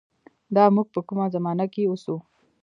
دا 0.55 0.63
مونږ 0.75 0.87
په 0.93 0.99
کومه 1.07 1.25
زمانه 1.35 1.65
کښې 1.73 1.83
اوسو 1.87 2.15